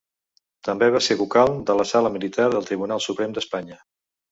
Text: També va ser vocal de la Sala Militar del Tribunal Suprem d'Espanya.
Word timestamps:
També 0.67 0.87
va 0.95 1.01
ser 1.07 1.17
vocal 1.19 1.53
de 1.67 1.77
la 1.81 1.87
Sala 1.91 2.13
Militar 2.17 2.49
del 2.57 2.67
Tribunal 2.73 3.07
Suprem 3.09 3.39
d'Espanya. 3.39 3.81